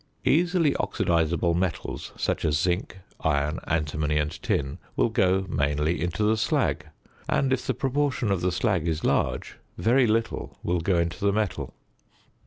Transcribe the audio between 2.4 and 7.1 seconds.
as zinc, iron, antimony and tin, will go mainly into the slag,